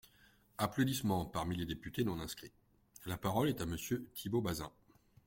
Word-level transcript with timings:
(Applaudissements 0.57 1.27
parmi 1.27 1.55
les 1.55 1.67
députés 1.67 2.03
non 2.03 2.19
inscrits.) 2.21 2.51
La 3.05 3.19
parole 3.19 3.49
est 3.49 3.61
à 3.61 3.67
Monsieur 3.67 4.09
Thibault 4.15 4.41
Bazin. 4.41 4.71